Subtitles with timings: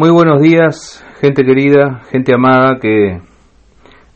[0.00, 3.20] Muy buenos días, gente querida, gente amada que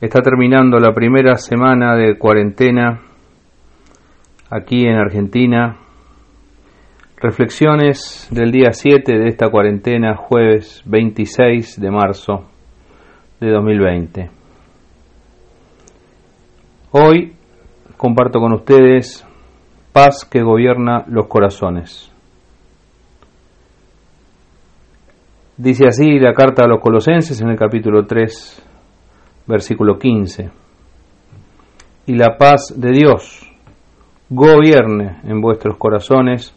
[0.01, 3.03] está terminando la primera semana de cuarentena
[4.49, 5.77] aquí en Argentina.
[7.19, 12.45] Reflexiones del día 7 de esta cuarentena, jueves 26 de marzo
[13.39, 14.31] de 2020.
[16.93, 17.35] Hoy
[17.99, 19.23] comparto con ustedes
[19.93, 22.14] paz que gobierna los corazones.
[25.57, 28.67] Dice así la carta a los colosenses en el capítulo 3,
[29.47, 30.51] versículo 15.
[32.07, 33.49] Y la paz de Dios
[34.29, 36.53] gobierne en vuestros corazones,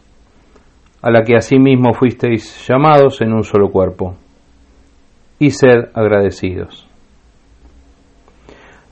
[1.00, 4.16] a la que asimismo fuisteis llamados en un solo cuerpo,
[5.38, 6.88] y sed agradecidos.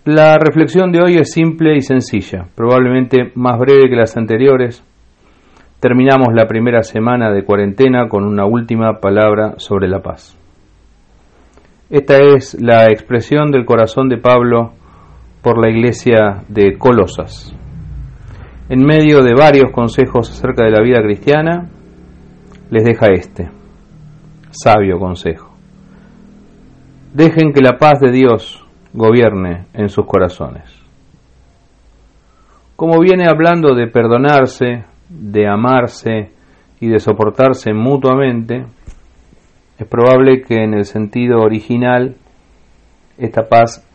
[0.05, 4.85] La reflexión de hoy es simple y sencilla, probablemente más breve que las anteriores,
[5.81, 10.37] terminamos la primera semana de cuarentena con una última palabra sobre la paz.
[11.91, 14.73] Esta es la expresión del corazón de Pablo
[15.43, 17.55] por la iglesia de Colosas.
[18.69, 21.69] En medio de varios consejos acerca de la vida cristiana,
[22.71, 23.49] les deja este
[24.51, 25.55] sabio consejo.
[27.15, 30.65] Dejen que la paz de Dios gobierne en sus corazones.
[32.75, 36.31] Como viene hablando de perdonarse, de amarse
[36.81, 38.67] y de soportarse mutuamente,
[39.79, 42.17] es probable que en el sentido original
[43.19, 43.87] esta paz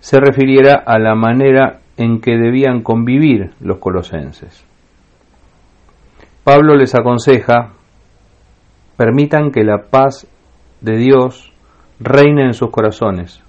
[0.00, 4.66] se refiriera a la manera en que debían convivir los colosenses.
[6.42, 7.72] Pablo les aconseja,
[8.96, 10.26] permitan que la paz
[10.80, 11.52] de Dios
[11.98, 13.42] reine en sus corazones,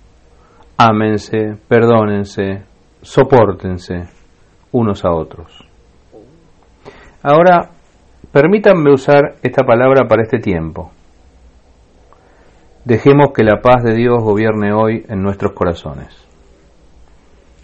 [0.78, 2.64] ámense, perdónense,
[3.02, 4.08] soportense
[4.72, 5.66] unos a otros.
[7.28, 7.72] Ahora,
[8.32, 10.92] permítanme usar esta palabra para este tiempo.
[12.84, 16.10] Dejemos que la paz de Dios gobierne hoy en nuestros corazones.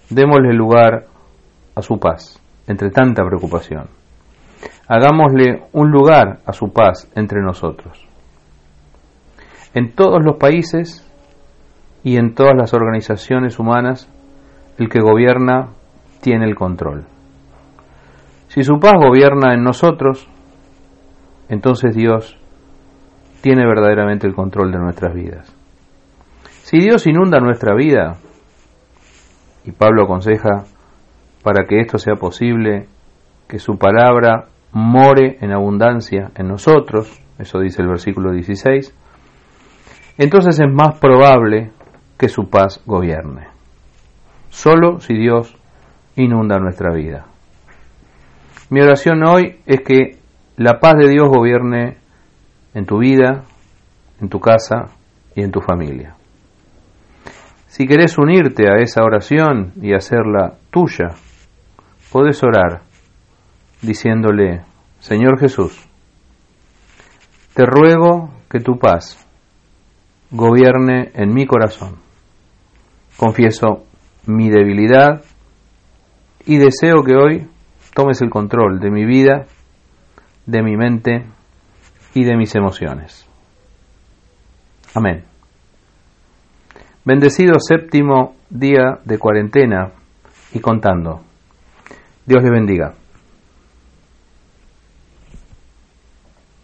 [0.10, 1.06] Démosle lugar
[1.76, 3.86] a su paz entre tanta preocupación.
[4.88, 8.04] Hagámosle un lugar a su paz entre nosotros.
[9.76, 11.08] En todos los países
[12.04, 14.10] y en todas las organizaciones humanas,
[14.80, 15.68] el que gobierna
[16.20, 17.06] tiene el control.
[18.52, 20.28] Si su paz gobierna en nosotros,
[21.48, 22.38] entonces Dios
[23.40, 25.56] tiene verdaderamente el control de nuestras vidas.
[26.64, 28.18] Si Dios inunda nuestra vida,
[29.64, 30.66] y Pablo aconseja
[31.44, 32.90] para que esto sea posible,
[33.48, 38.94] que su palabra more en abundancia en nosotros, eso dice el versículo 16,
[40.18, 41.72] entonces es más probable
[42.18, 43.48] que su paz gobierne.
[44.50, 45.56] Solo si Dios
[46.18, 47.31] inunda nuestra vida.
[48.72, 50.18] Mi oración hoy es que
[50.56, 51.98] la paz de Dios gobierne
[52.74, 53.44] en tu vida,
[54.22, 54.92] en tu casa
[55.36, 56.16] y en tu familia.
[57.68, 61.10] Si querés unirte a esa oración y hacerla tuya,
[62.14, 62.84] podés orar
[63.82, 64.62] diciéndole,
[65.00, 65.86] Señor Jesús,
[67.54, 69.28] te ruego que tu paz
[70.32, 71.98] gobierne en mi corazón.
[73.18, 73.84] Confieso
[74.28, 75.26] mi debilidad
[76.46, 77.51] y deseo que hoy
[77.94, 79.46] tomes el control de mi vida,
[80.46, 81.26] de mi mente
[82.14, 83.28] y de mis emociones.
[84.94, 85.24] Amén.
[87.04, 89.92] Bendecido séptimo día de cuarentena
[90.54, 91.22] y contando.
[92.26, 92.94] Dios le bendiga.